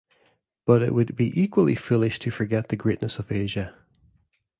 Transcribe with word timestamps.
But 0.65 0.81
it 0.81 0.95
would 0.95 1.15
be 1.15 1.31
equally 1.39 1.75
foolish 1.75 2.17
to 2.21 2.31
forget 2.31 2.69
the 2.69 2.75
greatness 2.75 3.19
of 3.19 3.31
Asia. 3.31 3.75